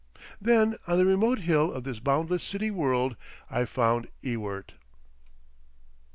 [0.41, 3.15] Then on the remote hill of this boundless city world
[3.51, 4.71] I found Ewart.